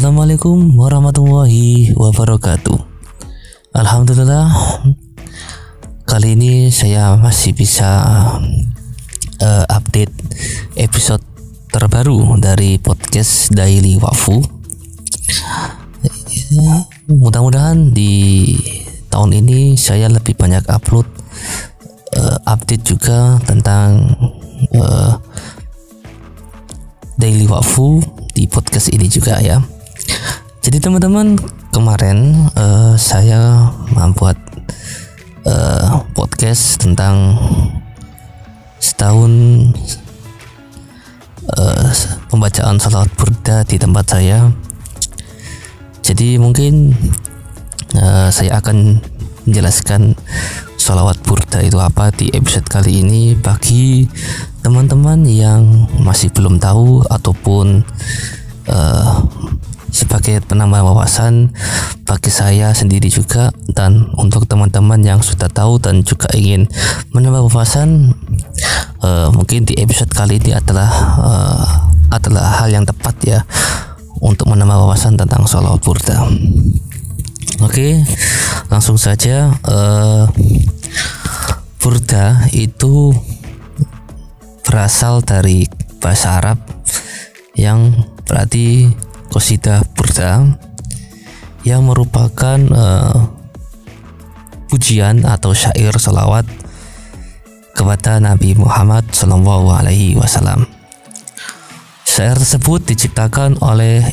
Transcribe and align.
Assalamualaikum 0.00 0.80
warahmatullahi 0.80 1.92
wabarakatuh. 1.92 2.72
Alhamdulillah 3.76 4.48
kali 6.08 6.40
ini 6.40 6.72
saya 6.72 7.20
masih 7.20 7.52
bisa 7.52 8.00
uh, 9.44 9.64
update 9.68 10.08
episode 10.80 11.20
terbaru 11.68 12.16
dari 12.40 12.80
podcast 12.80 13.52
Daily 13.52 14.00
Wafu. 14.00 14.40
Mudah-mudahan 17.12 17.92
di 17.92 18.56
tahun 19.12 19.36
ini 19.36 19.76
saya 19.76 20.08
lebih 20.08 20.32
banyak 20.32 20.64
upload 20.72 21.04
uh, 22.16 22.40
update 22.48 22.88
juga 22.88 23.36
tentang 23.44 24.16
uh, 24.80 25.20
Daily 27.20 27.44
Wafu 27.44 28.00
di 28.32 28.48
podcast 28.48 28.88
ini 28.96 29.04
juga 29.04 29.36
ya. 29.44 29.60
Jadi 30.70 30.86
teman-teman 30.86 31.34
kemarin 31.74 32.46
uh, 32.54 32.94
saya 32.94 33.74
membuat 33.90 34.38
uh, 35.42 35.98
podcast 36.14 36.78
tentang 36.78 37.34
setahun 38.78 39.34
uh, 41.58 41.90
pembacaan 42.30 42.78
salawat 42.78 43.10
burda 43.18 43.66
di 43.66 43.82
tempat 43.82 44.14
saya. 44.14 44.46
Jadi 46.06 46.38
mungkin 46.38 46.94
uh, 47.98 48.30
saya 48.30 48.62
akan 48.62 49.02
menjelaskan 49.50 50.14
salawat 50.78 51.18
burda 51.26 51.66
itu 51.66 51.82
apa 51.82 52.14
di 52.14 52.30
episode 52.30 52.70
kali 52.70 53.02
ini 53.02 53.34
bagi 53.34 54.06
teman-teman 54.62 55.26
yang 55.26 55.90
masih 55.98 56.30
belum 56.30 56.62
tahu 56.62 57.02
ataupun 57.10 57.82
uh, 58.70 59.18
sebagai 59.90 60.42
penambah 60.46 60.82
wawasan 60.82 61.54
bagi 62.06 62.30
saya 62.32 62.74
sendiri 62.74 63.10
juga 63.10 63.54
dan 63.74 64.10
untuk 64.18 64.46
teman-teman 64.46 65.02
yang 65.02 65.20
sudah 65.22 65.50
tahu 65.50 65.78
dan 65.78 66.02
juga 66.02 66.30
ingin 66.34 66.66
menambah 67.14 67.50
wawasan 67.50 68.14
uh, 69.02 69.28
mungkin 69.34 69.66
di 69.66 69.78
episode 69.78 70.10
kali 70.10 70.38
ini 70.42 70.54
adalah 70.56 70.90
uh, 71.20 71.64
adalah 72.10 72.62
hal 72.62 72.74
yang 72.74 72.86
tepat 72.86 73.14
ya 73.22 73.40
untuk 74.18 74.50
menambah 74.50 74.88
wawasan 74.88 75.16
tentang 75.16 75.46
sholawat 75.46 75.80
burda. 75.80 76.26
Oke, 77.60 78.02
langsung 78.72 78.96
saja 78.96 79.52
uh, 79.68 80.24
itu 82.54 83.14
berasal 84.66 85.24
dari 85.24 85.66
bahasa 85.98 86.38
Arab 86.38 86.58
yang 87.56 87.92
berarti 88.28 88.86
kosida 89.30 89.86
burda 89.94 90.58
yang 91.62 91.86
merupakan 91.86 92.58
uh, 92.74 93.30
pujian 94.68 95.22
atau 95.22 95.54
syair 95.54 95.94
salawat 95.96 96.44
kepada 97.74 98.20
Nabi 98.20 98.58
Muhammad 98.58 99.08
Shallallahu 99.14 99.72
Alaihi 99.72 100.18
Wasallam. 100.18 100.68
Syair 102.04 102.36
tersebut 102.36 102.84
diciptakan 102.84 103.56
oleh 103.64 104.04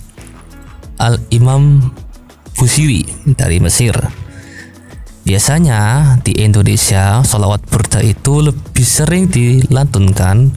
Al 1.02 1.20
Imam 1.34 1.92
Busiri 2.56 3.06
dari 3.38 3.60
Mesir. 3.60 3.94
Biasanya 5.28 6.16
di 6.24 6.40
Indonesia 6.40 7.20
salawat 7.20 7.68
burda 7.68 8.00
itu 8.00 8.48
lebih 8.48 8.88
sering 8.88 9.28
dilantunkan 9.28 10.56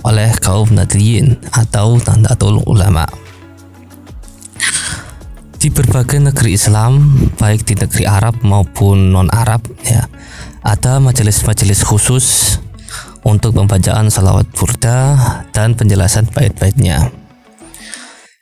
oleh 0.00 0.32
kaum 0.40 0.72
nadiyin 0.72 1.36
atau 1.52 2.00
Nahdlatul 2.00 2.64
Ulama. 2.64 3.04
Di 5.60 5.68
berbagai 5.68 6.16
negeri 6.24 6.56
Islam, 6.56 7.20
baik 7.36 7.68
di 7.68 7.76
negeri 7.76 8.08
Arab 8.08 8.40
maupun 8.40 9.12
non-Arab 9.12 9.60
ya, 9.84 10.08
ada 10.64 10.96
majelis-majelis 11.04 11.84
khusus 11.84 12.56
untuk 13.28 13.52
pembacaan 13.52 14.08
salawat 14.08 14.48
burda 14.56 15.20
dan 15.52 15.76
penjelasan 15.76 16.32
bait-baitnya. 16.32 17.12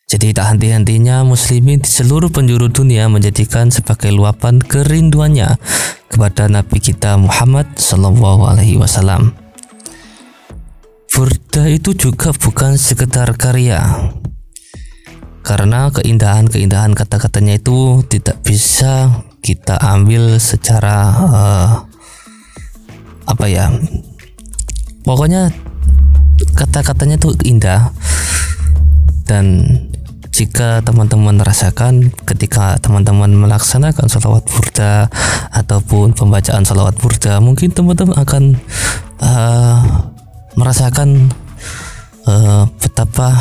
Jadi 0.07 0.31
tak 0.31 0.55
henti-hentinya 0.55 1.27
muslimin 1.27 1.83
di 1.83 1.91
seluruh 1.91 2.31
penjuru 2.31 2.71
dunia 2.71 3.11
menjadikan 3.11 3.75
sebagai 3.75 4.15
luapan 4.15 4.63
kerinduannya 4.63 5.59
kepada 6.07 6.47
Nabi 6.47 6.79
kita 6.79 7.19
Muhammad 7.19 7.67
Sallallahu 7.83 8.47
Alaihi 8.47 8.79
Wasallam. 8.79 9.35
Burda 11.11 11.67
itu 11.67 11.99
juga 11.99 12.31
bukan 12.31 12.79
sekedar 12.79 13.35
karya, 13.35 13.83
karena 15.49 15.89
keindahan-keindahan 15.89 16.93
kata-katanya 16.93 17.57
itu 17.57 18.05
tidak 18.05 18.37
bisa 18.45 19.25
kita 19.41 19.81
ambil 19.81 20.37
secara 20.37 21.17
uh, 21.25 21.71
apa 23.25 23.45
ya, 23.49 23.73
pokoknya 25.09 25.49
kata-katanya 26.53 27.17
itu 27.17 27.33
indah. 27.49 27.97
Dan 29.25 29.65
jika 30.37 30.85
teman-teman 30.85 31.41
merasakan 31.41 32.13
ketika 32.29 32.77
teman-teman 32.85 33.33
melaksanakan 33.33 34.05
salawat 34.05 34.45
burda 34.45 35.09
ataupun 35.57 36.13
pembacaan 36.13 36.69
salawat 36.69 36.95
burda 37.01 37.41
mungkin 37.41 37.73
teman-teman 37.73 38.21
akan 38.21 38.61
uh, 39.25 39.81
merasakan 40.61 41.33
uh, 42.29 42.65
betapa 42.77 43.33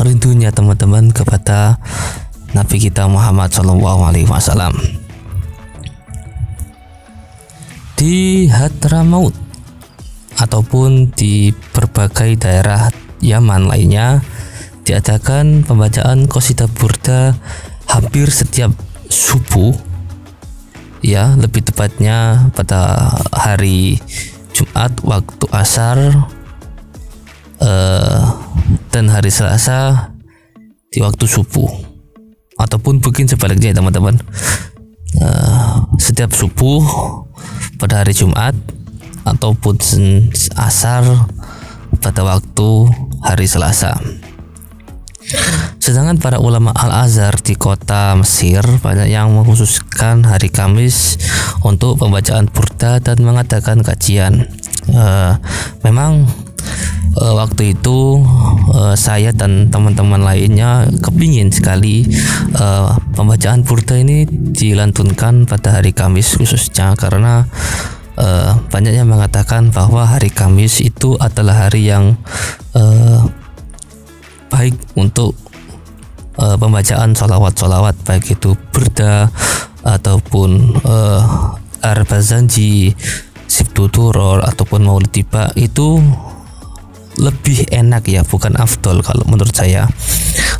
rindunya 0.00 0.48
teman-teman 0.48 1.12
kepada 1.12 1.76
Nabi 2.56 2.76
kita 2.80 3.06
Muhammad 3.06 3.52
Shallallahu 3.52 4.00
Alaihi 4.08 4.26
Wasallam. 4.26 4.74
Di 8.00 8.48
Hadramaut 8.48 9.36
ataupun 10.40 11.12
di 11.12 11.52
berbagai 11.76 12.40
daerah 12.40 12.88
Yaman 13.20 13.68
lainnya 13.68 14.24
diadakan 14.88 15.68
pembacaan 15.68 16.24
kosida 16.24 16.64
burda 16.64 17.36
hampir 17.84 18.32
setiap 18.32 18.72
subuh 19.12 19.76
ya 21.04 21.36
lebih 21.36 21.60
tepatnya 21.68 22.48
pada 22.56 23.12
hari 23.36 24.00
Jumat 24.56 24.96
waktu 25.04 25.44
asar 25.52 26.00
uh, 27.60 28.22
dan 28.90 29.08
hari 29.08 29.30
Selasa 29.30 30.12
di 30.90 30.98
waktu 31.00 31.24
subuh 31.24 31.70
ataupun 32.58 33.00
mungkin 33.00 33.24
sebaliknya 33.30 33.72
teman-teman 33.72 34.18
uh, 35.22 35.86
setiap 35.96 36.34
subuh 36.34 36.82
pada 37.80 38.04
hari 38.04 38.12
Jumat 38.12 38.52
ataupun 39.24 39.78
asar 40.56 41.04
pada 42.00 42.20
waktu 42.24 42.68
hari 43.24 43.46
Selasa. 43.46 43.96
Sedangkan 45.80 46.18
para 46.18 46.38
ulama 46.42 46.74
Al-Azhar 46.74 47.38
di 47.40 47.54
kota 47.54 48.18
Mesir 48.18 48.60
banyak 48.62 49.08
yang 49.08 49.30
mengkhususkan 49.32 50.26
hari 50.26 50.50
Kamis 50.50 51.16
untuk 51.62 52.00
pembacaan 52.02 52.50
burda 52.50 52.98
dan 52.98 53.22
mengadakan 53.22 53.80
kajian. 53.80 54.50
Uh, 54.90 55.38
memang 55.86 56.26
uh, 57.16 57.34
waktu 57.38 57.74
itu 57.74 58.22
uh, 58.74 58.94
saya 58.94 59.34
dan 59.34 59.72
teman-teman 59.72 60.22
lainnya 60.22 60.86
kepingin 61.02 61.50
sekali 61.50 62.06
uh, 62.58 62.94
pembacaan 63.16 63.66
burda 63.66 63.98
ini 63.98 64.28
dilantunkan 64.28 65.48
pada 65.48 65.80
hari 65.80 65.90
Kamis 65.90 66.38
khususnya 66.38 66.94
karena 66.94 67.48
uh, 68.20 68.58
banyak 68.70 68.94
yang 68.94 69.10
mengatakan 69.10 69.74
bahwa 69.74 70.06
hari 70.06 70.30
Kamis 70.30 70.78
itu 70.84 71.16
adalah 71.18 71.66
hari 71.66 71.90
yang 71.90 72.14
uh, 72.76 73.26
baik 74.50 74.76
untuk 74.98 75.34
uh, 76.38 76.58
pembacaan 76.58 77.14
solawat-solawat 77.14 77.96
baik 78.02 78.38
itu 78.38 78.54
berda 78.74 79.30
ataupun 79.80 80.76
uh, 80.84 81.22
arbazanji 81.80 82.92
sibtuturor 83.48 84.44
ataupun 84.44 84.84
maulid 84.84 85.24
itu 85.56 85.88
lebih 87.20 87.68
enak 87.68 88.08
ya 88.08 88.24
bukan 88.24 88.56
afdol 88.56 89.04
kalau 89.04 89.28
menurut 89.28 89.52
saya. 89.52 89.84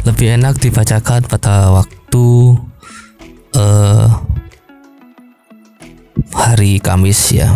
Lebih 0.04 0.36
enak 0.36 0.60
dibacakan 0.60 1.24
pada 1.24 1.72
waktu 1.72 2.26
uh, 3.56 4.08
hari 6.36 6.78
Kamis 6.84 7.32
ya. 7.32 7.48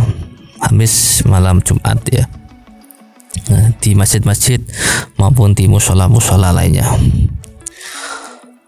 Kamis 0.65 1.21
malam 1.29 1.61
Jumat 1.61 2.01
ya. 2.09 2.25
Nah, 3.45 3.77
di 3.77 3.93
masjid-masjid 3.93 4.65
maupun 5.21 5.53
di 5.53 5.69
musola-musola 5.69 6.49
lainnya. 6.57 6.89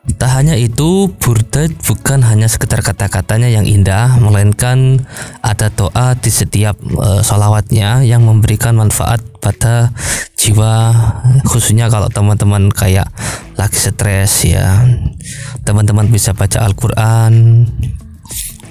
Tak 0.06 0.30
hanya 0.30 0.54
itu, 0.54 1.10
burda 1.18 1.66
bukan 1.82 2.22
hanya 2.22 2.46
sekedar 2.46 2.78
kata-katanya 2.78 3.50
yang 3.50 3.66
indah, 3.66 4.16
melainkan 4.22 5.02
ada 5.42 5.66
doa 5.68 6.14
di 6.14 6.30
setiap 6.30 6.78
uh, 6.94 7.26
sholawatnya 7.26 8.06
yang 8.06 8.22
memberikan 8.22 8.78
manfaat 8.78 9.18
pada 9.42 9.90
jiwa, 10.38 10.94
khususnya 11.50 11.90
kalau 11.90 12.06
teman-teman 12.06 12.70
kayak 12.70 13.10
lagi 13.58 13.76
stres 13.76 14.46
ya, 14.46 14.86
teman-teman 15.66 16.06
bisa 16.06 16.32
baca 16.32 16.62
Al-Quran. 16.62 17.66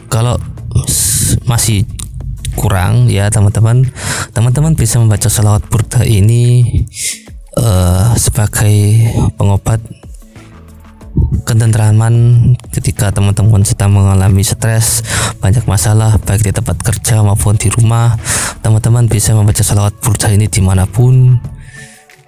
Kalau 0.08 0.40
masih 1.46 1.84
kurang 2.56 3.12
ya 3.12 3.28
teman-teman, 3.28 3.84
teman-teman 4.32 4.74
bisa 4.74 5.04
membaca 5.04 5.28
sholawat 5.28 5.68
burda 5.68 6.08
ini 6.08 6.64
uh, 7.60 8.16
sebagai 8.16 9.12
pengobat 9.36 9.84
ketentraman 11.46 12.14
ketika 12.74 13.14
teman-teman 13.14 13.62
sedang 13.62 13.94
mengalami 13.94 14.42
stres 14.42 15.06
banyak 15.38 15.64
masalah 15.70 16.18
baik 16.18 16.42
di 16.42 16.52
tempat 16.52 16.82
kerja 16.82 17.22
maupun 17.22 17.54
di 17.56 17.70
rumah. 17.70 18.18
Teman-teman 18.66 19.06
bisa 19.06 19.38
membaca 19.38 19.62
salawat 19.62 19.94
burda 20.02 20.34
ini 20.34 20.50
di 20.50 20.60
mana 20.66 20.90
pun 20.90 21.38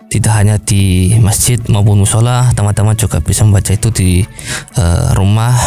tidak 0.08 0.34
hanya 0.38 0.56
di 0.62 1.12
masjid 1.20 1.60
maupun 1.68 2.06
musola 2.06 2.48
teman-teman 2.56 2.96
juga 2.96 3.20
bisa 3.20 3.44
membaca 3.44 3.74
itu 3.74 3.90
di 3.90 4.12
uh, 4.78 5.18
rumah. 5.18 5.58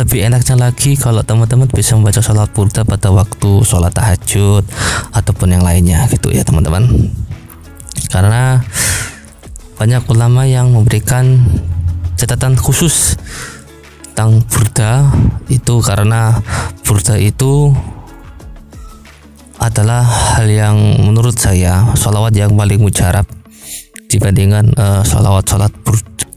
Lebih 0.00 0.24
enaknya 0.24 0.56
lagi 0.56 0.96
kalau 0.96 1.20
teman-teman 1.20 1.68
bisa 1.68 1.94
membaca 2.00 2.24
salawat 2.24 2.48
burda 2.56 2.80
pada 2.88 3.12
waktu 3.12 3.60
sholat 3.60 3.92
tahajud 3.92 4.64
ataupun 5.12 5.52
yang 5.52 5.60
lainnya 5.60 6.08
gitu 6.08 6.32
ya 6.32 6.42
teman-teman. 6.48 7.12
Karena 8.08 8.64
banyak 9.76 10.02
ulama 10.08 10.48
yang 10.48 10.72
memberikan 10.72 11.44
catatan 12.22 12.54
khusus 12.54 13.18
tentang 14.14 14.46
Burda 14.46 15.10
itu 15.50 15.82
karena 15.82 16.38
Burda 16.86 17.18
itu 17.18 17.74
adalah 19.58 20.06
hal 20.38 20.46
yang 20.46 20.78
menurut 21.02 21.34
saya 21.34 21.82
sholawat 21.98 22.30
yang 22.38 22.54
paling 22.54 22.78
mujarab 22.78 23.26
dibandingkan 24.06 24.70
uh, 24.78 25.02
sholawat 25.02 25.50
sholat 25.50 25.72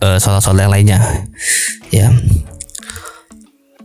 uh, 0.01 0.17
sholat 0.17 0.41
sholat 0.41 0.65
yang 0.65 0.73
lainnya. 0.73 0.99
Ya. 1.93 2.09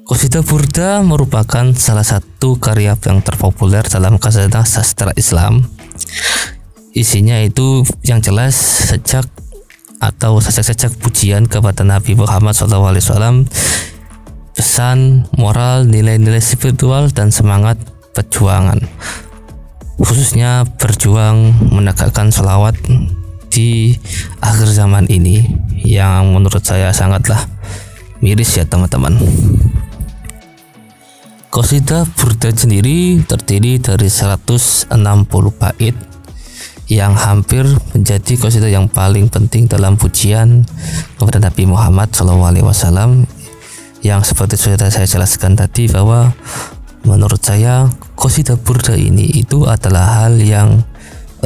Qasida 0.08 0.41
Burda 0.41 1.05
merupakan 1.05 1.69
salah 1.76 2.02
satu 2.02 2.56
karya 2.56 2.97
yang 2.97 3.20
terpopuler 3.20 3.85
dalam 3.85 4.17
kasadah 4.17 4.64
sastra 4.64 5.12
Islam. 5.20 5.69
Isinya 6.97 7.37
itu 7.44 7.85
yang 8.08 8.25
jelas 8.25 8.56
sejak 8.88 9.29
atau 10.00 10.41
sajak-sajak 10.41 10.97
pujian 10.99 11.44
kepada 11.44 11.85
Nabi 11.85 12.17
Muhammad 12.17 12.56
SAW. 12.56 13.44
Pesan 14.56 15.29
moral 15.37 15.87
nilai-nilai 15.87 16.41
spiritual 16.41 17.12
dan 17.12 17.29
semangat 17.31 17.76
perjuangan. 18.17 18.81
Khususnya 20.00 20.64
berjuang 20.81 21.52
menegakkan 21.70 22.32
selawat 22.32 22.75
di 23.52 24.00
akhir 24.41 24.69
zaman 24.73 25.05
ini 25.12 25.44
yang 25.85 26.32
menurut 26.32 26.64
saya 26.64 26.93
sangatlah 26.97 27.44
miris 28.25 28.56
ya 28.56 28.64
teman-teman. 28.64 29.20
Qasidah 31.50 32.06
Burda 32.14 32.55
sendiri 32.55 33.20
terdiri 33.26 33.82
dari 33.82 34.06
160 34.06 34.87
bait 35.58 35.97
yang 36.90 37.14
hampir 37.14 37.62
menjadi 37.94 38.34
qasidah 38.34 38.66
yang 38.66 38.90
paling 38.90 39.31
penting 39.31 39.70
dalam 39.70 39.94
pujian 39.94 40.66
kepada 41.14 41.38
Nabi 41.38 41.70
Muhammad 41.70 42.10
SAW 42.10 43.22
yang 44.02 44.20
seperti 44.26 44.58
sudah 44.58 44.90
saya 44.90 45.06
jelaskan 45.06 45.54
tadi 45.54 45.87
bahwa 45.87 46.34
menurut 47.06 47.38
saya 47.38 47.87
qasidah 48.19 48.58
burda 48.58 48.98
ini 48.98 49.38
itu 49.38 49.70
adalah 49.70 50.26
hal 50.26 50.34
yang 50.42 50.82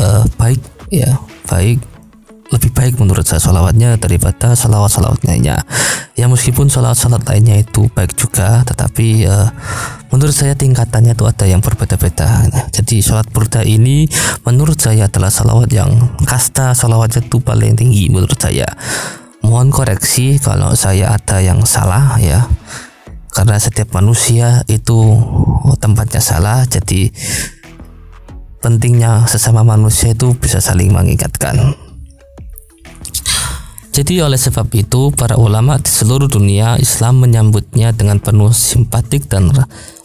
uh, 0.00 0.25
baik 0.41 0.64
ya 0.88 1.12
baik 1.44 1.79
lebih 2.55 2.71
baik 2.71 2.95
menurut 3.03 3.27
saya 3.27 3.43
sholawatnya 3.43 3.99
daripada 3.99 4.55
sholawat-sholawat 4.55 5.27
lainnya. 5.27 5.59
Ya 6.15 6.31
meskipun 6.31 6.71
sholawat-sholawat 6.71 7.27
lainnya 7.27 7.59
itu 7.59 7.91
baik 7.91 8.15
juga 8.15 8.62
tetapi 8.62 9.27
uh, 9.27 9.51
menurut 10.15 10.31
saya 10.31 10.55
tingkatannya 10.55 11.19
itu 11.19 11.27
ada 11.27 11.45
yang 11.51 11.59
berbeda-beda. 11.59 12.47
Jadi 12.71 13.03
sholat 13.03 13.27
burda 13.35 13.67
ini 13.67 14.06
menurut 14.47 14.79
saya 14.79 15.11
adalah 15.11 15.35
sholawat 15.35 15.69
yang 15.75 15.91
kasta 16.23 16.71
sholawatnya 16.79 17.27
itu 17.27 17.43
paling 17.43 17.75
tinggi 17.75 18.06
menurut 18.06 18.39
saya. 18.39 18.71
Mohon 19.43 19.75
koreksi 19.75 20.39
kalau 20.39 20.73
saya 20.79 21.19
ada 21.19 21.43
yang 21.43 21.67
salah 21.67 22.17
ya. 22.23 22.47
Karena 23.35 23.59
setiap 23.59 23.91
manusia 23.91 24.62
itu 24.71 25.19
tempatnya 25.83 26.23
salah 26.23 26.62
jadi 26.71 27.11
pentingnya 28.62 29.29
sesama 29.29 29.61
manusia 29.61 30.15
itu 30.15 30.33
bisa 30.39 30.62
saling 30.62 30.89
mengingatkan 30.95 31.77
jadi 33.94 34.26
oleh 34.26 34.35
sebab 34.35 34.75
itu 34.75 35.14
para 35.14 35.38
ulama 35.38 35.79
di 35.79 35.87
seluruh 35.87 36.26
dunia 36.26 36.75
Islam 36.82 37.23
menyambutnya 37.23 37.94
dengan 37.94 38.19
penuh 38.19 38.50
simpatik 38.50 39.31
dan 39.31 39.55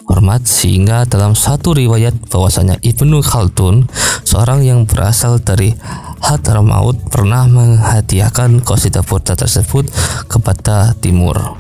hormat 0.06 0.46
sehingga 0.46 1.10
dalam 1.10 1.34
satu 1.34 1.74
riwayat 1.74 2.14
bahwasanya 2.30 2.78
Ibnu 2.86 3.26
Khaldun 3.26 3.90
seorang 4.30 4.62
yang 4.62 4.86
berasal 4.86 5.42
dari 5.42 5.74
Hadramaut 6.22 7.02
pernah 7.10 7.50
menghadiahkan 7.50 8.62
qasidah 8.62 9.02
burda 9.02 9.34
tersebut 9.34 9.90
kepada 10.30 10.94
timur. 11.02 11.58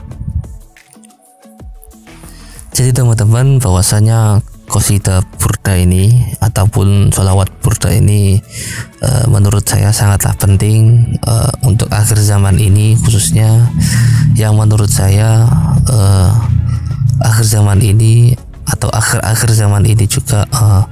Jadi 2.78 2.94
teman-teman 2.94 3.58
bahwasanya 3.58 4.46
kosida 4.69 5.25
burda 5.42 5.74
ini 5.74 6.13
ataupun 6.39 7.10
sholawat 7.10 7.50
burda 7.60 7.89
ini 7.89 8.38
uh, 9.01 9.25
menurut 9.25 9.66
saya 9.66 9.89
sangatlah 9.89 10.38
penting 10.38 11.18
uh, 11.25 11.50
untuk 11.66 11.89
akhir 11.89 12.21
zaman 12.21 12.56
ini 12.62 12.94
khususnya 12.94 13.68
yang 14.38 14.54
menurut 14.56 14.88
saya 14.88 15.50
uh, 15.89 16.31
akhir 17.25 17.50
zaman 17.50 17.81
ini 17.81 18.38
atau 18.69 18.94
akhir-akhir 18.94 19.50
zaman 19.57 19.81
ini 19.89 20.06
juga 20.06 20.45
uh, 20.54 20.86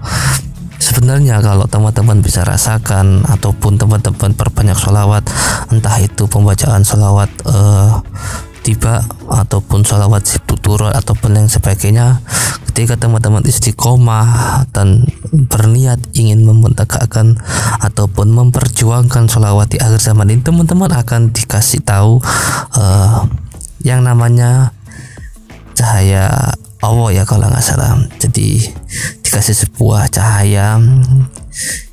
sebenarnya 0.81 1.38
kalau 1.45 1.69
teman-teman 1.69 2.25
bisa 2.25 2.41
rasakan 2.41 3.21
ataupun 3.29 3.77
teman-teman 3.77 4.33
perbanyak 4.33 4.77
sholawat 4.77 5.22
entah 5.69 5.98
itu 6.01 6.25
pembacaan 6.25 6.81
sholawat 6.81 7.29
tiba 8.67 9.07
ataupun 9.31 9.88
sholawat 9.88 10.27
tuturut 10.43 10.91
ataupun 10.91 11.39
yang 11.39 11.47
sebagainya 11.47 12.19
ketika 12.67 13.00
teman-teman 13.00 13.47
istiqomah 13.47 14.67
dan 14.75 15.07
berniat 15.31 16.03
ingin 16.12 16.43
menegakkan 16.43 17.39
ataupun 17.79 18.27
memperjuangkan 18.36 19.31
sholawat 19.31 19.71
di 19.71 19.77
akhir 19.79 20.03
zaman 20.03 20.36
ini 20.36 20.43
teman-teman 20.43 20.91
akan 20.91 21.31
dikasih 21.31 21.79
tahu 21.88 22.19
uh, 22.75 23.24
yang 23.88 24.03
namanya 24.03 24.75
cahaya 25.71 26.51
Allah 26.77 27.09
ya 27.09 27.24
kalau 27.25 27.50
nggak 27.50 27.65
salah. 27.65 27.97
Jadi 28.21 28.62
dikasih 29.25 29.55
sebuah 29.65 30.13
cahaya 30.13 30.77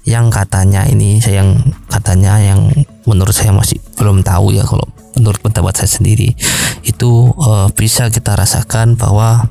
yang 0.04 0.28
katanya 0.28 0.84
ini 0.84 1.22
saya 1.24 1.40
yang 1.40 1.56
katanya 1.88 2.36
yang 2.36 2.60
menurut 3.08 3.32
saya 3.32 3.56
masih 3.56 3.80
belum 3.96 4.20
tahu 4.20 4.52
ya 4.52 4.68
kalau 4.68 4.84
menurut 5.16 5.40
pendapat 5.42 5.82
saya 5.84 5.90
sendiri 5.90 6.34
itu 6.84 7.32
uh, 7.38 7.70
bisa 7.72 8.10
kita 8.10 8.34
rasakan 8.34 8.98
bahwa 8.98 9.48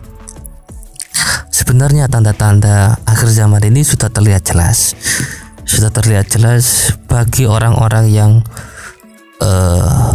sebenarnya 1.49 2.11
tanda-tanda 2.11 2.99
akhir 3.07 3.29
zaman 3.31 3.63
ini 3.63 3.81
sudah 3.81 4.11
terlihat 4.11 4.43
jelas. 4.43 4.93
Sudah 5.63 5.89
terlihat 5.89 6.27
jelas 6.27 6.91
bagi 7.07 7.47
orang-orang 7.47 8.11
yang 8.11 8.31
uh, 9.39 10.11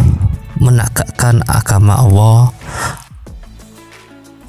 menegakkan 0.61 1.41
agama 1.49 1.97
Allah 2.05 2.53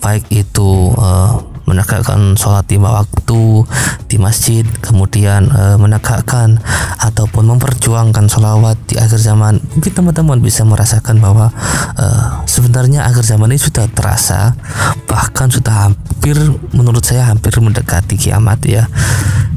baik 0.01 0.27
itu 0.33 0.97
uh, 0.97 1.50
menegakkan 1.71 2.35
sholat 2.35 2.67
lima 2.67 2.91
waktu 2.99 3.63
di 4.11 4.19
masjid 4.19 4.67
kemudian 4.83 5.47
e, 5.47 5.79
menegakkan 5.79 6.59
ataupun 6.99 7.47
memperjuangkan 7.55 8.27
sholawat 8.27 8.75
di 8.91 8.99
akhir 8.99 9.23
zaman. 9.23 9.63
Mungkin 9.79 9.93
teman-teman 9.95 10.43
bisa 10.43 10.67
merasakan 10.67 11.23
bahwa 11.23 11.55
e, 11.95 12.07
sebenarnya 12.51 13.07
akhir 13.07 13.23
zaman 13.23 13.55
ini 13.55 13.63
sudah 13.63 13.87
terasa 13.87 14.59
bahkan 15.07 15.47
sudah 15.47 15.87
hampir 15.87 16.35
menurut 16.75 17.07
saya 17.07 17.31
hampir 17.31 17.55
mendekati 17.63 18.19
kiamat 18.19 18.59
ya. 18.67 18.91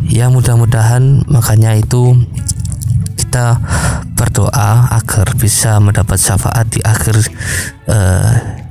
Ya 0.05 0.29
mudah-mudahan 0.29 1.25
makanya 1.25 1.73
itu 1.73 2.13
kita 3.17 3.57
berdoa 4.13 4.93
agar 4.93 5.33
bisa 5.33 5.81
mendapat 5.81 6.21
syafaat 6.21 6.69
di 6.69 6.85
akhir 6.85 7.17
uh, 7.89 8.62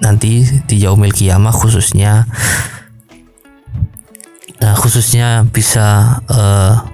nanti 0.00 0.44
di 0.64 0.76
yaumil 0.80 1.12
kiamah 1.12 1.52
khususnya 1.52 2.24
nah 4.60 4.74
khususnya 4.76 5.48
bisa 5.48 6.20
uh, 6.28 6.84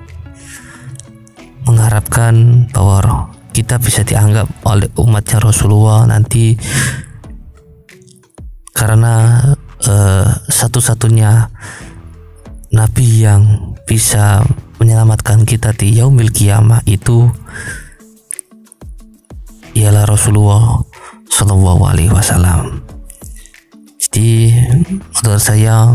mengharapkan 1.67 2.67
bahwa 2.71 3.35
kita 3.51 3.83
bisa 3.83 4.07
dianggap 4.07 4.47
oleh 4.63 4.87
umatnya 4.95 5.43
Rasulullah 5.43 6.07
nanti 6.07 6.55
karena 8.77 9.43
uh, 9.83 10.29
satu-satunya 10.47 11.51
nabi 12.71 13.25
yang 13.25 13.75
bisa 13.89 14.45
menyelamatkan 14.79 15.49
kita 15.49 15.73
di 15.73 15.97
yaumil 15.97 16.31
kiamah 16.31 16.85
itu 16.85 17.33
ialah 19.77 20.05
Rasulullah 20.09 20.85
Shallallahu 21.29 21.83
Alaihi 21.85 22.13
Wasallam. 22.13 22.86
Jadi 24.17 24.49
menurut 24.97 25.45
saya 25.45 25.93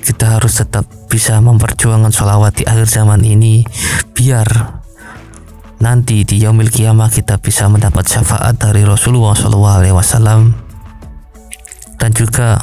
kita 0.00 0.40
harus 0.40 0.64
tetap 0.64 0.88
bisa 1.12 1.36
memperjuangkan 1.44 2.08
sholawat 2.08 2.56
di 2.56 2.64
akhir 2.64 2.88
zaman 2.88 3.20
ini 3.20 3.68
biar 4.16 4.48
nanti 5.84 6.24
di 6.24 6.40
yaumil 6.40 6.72
kiamah 6.72 7.12
kita 7.12 7.36
bisa 7.36 7.68
mendapat 7.68 8.08
syafaat 8.08 8.56
dari 8.56 8.80
Rasulullah 8.80 9.36
Wasallam. 9.92 10.56
Dan 12.00 12.10
juga 12.16 12.56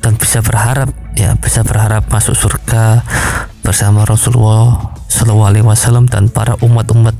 dan 0.00 0.16
bisa 0.16 0.40
berharap 0.40 0.96
ya 1.12 1.36
bisa 1.36 1.60
berharap 1.60 2.08
masuk 2.08 2.32
surga 2.32 3.04
bersama 3.60 4.08
Rasulullah 4.08 4.96
Wasallam 5.60 6.08
dan 6.08 6.32
para 6.32 6.56
umat-umat 6.64 7.12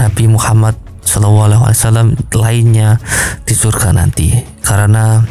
Nabi 0.00 0.32
Muhammad 0.32 0.87
Shallallahu 1.08 1.64
Alaihi 1.64 1.80
Wasallam 1.80 2.08
lainnya 2.36 3.00
di 3.48 3.56
surga 3.56 3.96
nanti. 3.96 4.28
Karena 4.60 5.24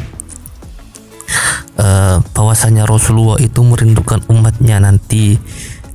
uh, 1.78 2.18
bahwasanya 2.34 2.82
Rasulullah 2.82 3.38
itu 3.38 3.62
merindukan 3.62 4.26
umatnya 4.26 4.82
nanti 4.82 5.38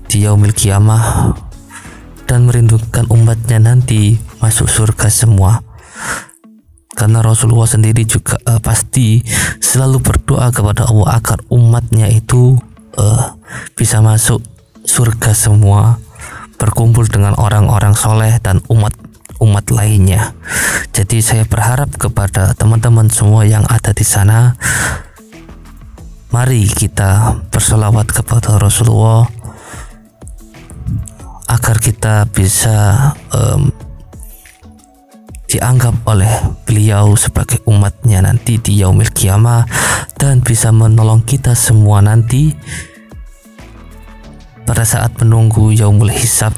di 0.07 0.17
yaumil 0.23 0.55
kiamah 0.55 1.35
dan 2.23 2.47
merindukan 2.47 3.11
umatnya 3.11 3.59
nanti 3.59 4.15
masuk 4.39 4.71
surga 4.71 5.11
semua. 5.11 5.59
Karena 6.95 7.19
Rasulullah 7.19 7.67
sendiri 7.67 8.07
juga 8.07 8.39
uh, 8.47 8.63
pasti 8.63 9.19
selalu 9.59 9.99
berdoa 9.99 10.53
kepada 10.55 10.87
Allah 10.87 11.19
agar 11.19 11.43
umatnya 11.51 12.07
itu 12.07 12.55
uh, 12.95 13.35
bisa 13.75 13.99
masuk 13.99 14.39
surga 14.87 15.35
semua 15.35 15.99
berkumpul 16.55 17.03
dengan 17.11 17.35
orang-orang 17.35 17.91
soleh 17.91 18.39
dan 18.39 18.63
umat 18.71 18.95
umat 19.43 19.67
lainnya. 19.75 20.31
Jadi 20.95 21.19
saya 21.19 21.43
berharap 21.43 21.91
kepada 21.99 22.55
teman-teman 22.55 23.11
semua 23.11 23.43
yang 23.43 23.67
ada 23.67 23.91
di 23.91 24.07
sana, 24.07 24.55
mari 26.31 26.63
kita 26.65 27.43
bersolawat 27.51 28.09
kepada 28.09 28.55
Rasulullah 28.55 29.27
agar 31.51 31.77
kita 31.77 32.25
bisa 32.31 33.11
um, 33.29 33.69
dianggap 35.45 35.93
oleh 36.09 36.33
beliau 36.65 37.13
sebagai 37.13 37.61
umatnya 37.69 38.25
nanti 38.25 38.57
di 38.57 38.81
yaumil 38.81 39.13
kiamah 39.13 39.69
dan 40.17 40.41
bisa 40.41 40.73
menolong 40.73 41.21
kita 41.21 41.53
semua 41.53 42.01
nanti 42.01 42.57
pada 44.65 44.81
saat 44.81 45.13
menunggu 45.21 45.69
yaumul 45.69 46.09
hisab 46.09 46.57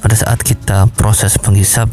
pada 0.00 0.16
saat 0.16 0.40
kita 0.40 0.88
proses 0.96 1.36
penghisap 1.36 1.92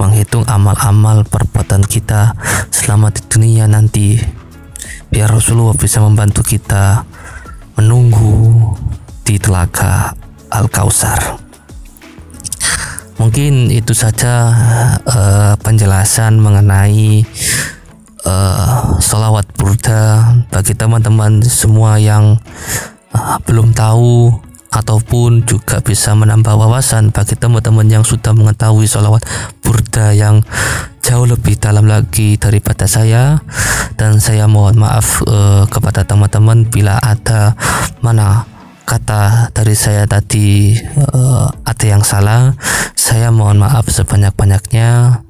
menghitung 0.00 0.48
amal-amal 0.48 1.28
perbuatan 1.28 1.84
kita 1.84 2.32
selama 2.72 3.12
di 3.12 3.20
dunia 3.28 3.68
nanti 3.68 4.16
biar 5.12 5.28
Rasulullah 5.28 5.76
bisa 5.76 6.00
membantu 6.00 6.40
kita 6.40 7.04
menunggu 7.76 8.56
di 9.28 9.36
telaga 9.36 10.16
Al-Kausar. 10.48 11.36
Mungkin 13.20 13.68
itu 13.68 13.92
saja 13.92 14.48
uh, 15.04 15.52
penjelasan 15.60 16.40
mengenai 16.40 17.20
uh, 18.24 18.96
salawat 18.96 19.44
burda 19.52 20.32
bagi 20.48 20.72
teman-teman 20.72 21.44
semua 21.44 22.00
yang 22.00 22.40
uh, 23.12 23.36
belum 23.44 23.76
tahu 23.76 24.32
ataupun 24.70 25.44
juga 25.46 25.82
bisa 25.82 26.14
menambah 26.14 26.54
wawasan 26.54 27.10
bagi 27.10 27.34
teman-teman 27.34 27.90
yang 27.90 28.04
sudah 28.06 28.30
mengetahui 28.30 28.86
salawat 28.86 29.22
burda 29.60 30.14
yang 30.14 30.46
jauh 31.02 31.26
lebih 31.26 31.58
dalam 31.58 31.90
lagi 31.90 32.38
daripada 32.38 32.86
saya 32.86 33.42
dan 33.98 34.22
saya 34.22 34.46
mohon 34.46 34.78
maaf 34.78 35.26
uh, 35.26 35.66
kepada 35.66 36.06
teman-teman 36.06 36.64
bila 36.70 37.02
ada 37.02 37.58
mana 38.00 38.46
kata 38.90 39.54
dari 39.54 39.78
saya 39.78 40.02
tadi 40.02 40.74
uh, 41.14 41.46
ada 41.62 41.84
yang 41.86 42.02
salah, 42.02 42.58
saya 42.98 43.30
mohon 43.30 43.62
maaf 43.62 43.86
sebanyak-banyaknya. 43.86 45.22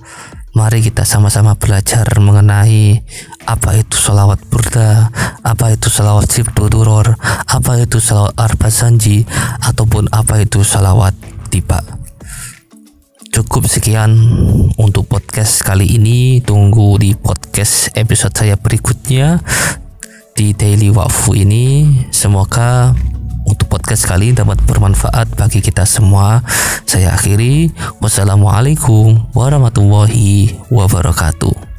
Mari 0.51 0.83
kita 0.83 1.07
sama-sama 1.07 1.55
belajar 1.55 2.03
mengenai 2.19 3.07
apa 3.47 3.71
itu 3.79 3.95
salawat 3.95 4.43
burda, 4.51 5.07
apa 5.47 5.71
itu 5.71 5.87
salawat 5.87 6.27
sibtu 6.27 6.67
duror, 6.67 7.15
apa 7.47 7.79
itu 7.79 8.03
salawat 8.03 8.35
arba 8.35 8.67
sanji, 8.67 9.23
ataupun 9.63 10.11
apa 10.11 10.43
itu 10.43 10.67
salawat 10.67 11.15
tiba. 11.55 11.79
Cukup 13.31 13.71
sekian 13.71 14.11
untuk 14.75 15.07
podcast 15.07 15.63
kali 15.63 15.87
ini. 15.87 16.43
Tunggu 16.43 16.99
di 16.99 17.15
podcast 17.15 17.95
episode 17.95 18.35
saya 18.35 18.59
berikutnya 18.59 19.39
di 20.35 20.51
Daily 20.51 20.91
Wafu 20.91 21.39
ini. 21.39 21.95
Semoga 22.11 22.91
untuk 23.51 23.67
podcast 23.67 24.07
kali 24.07 24.31
ini 24.31 24.39
dapat 24.39 24.63
bermanfaat 24.63 25.35
bagi 25.35 25.59
kita 25.59 25.83
semua. 25.83 26.47
Saya 26.87 27.19
akhiri. 27.19 27.75
Wassalamualaikum 27.99 29.35
warahmatullahi 29.35 30.55
wabarakatuh. 30.71 31.70